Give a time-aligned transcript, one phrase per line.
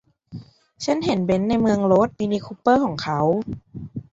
[0.85, 3.19] ฉันเห็นเบ็นในเมืองรถ มินิคูเปอร์ของเขา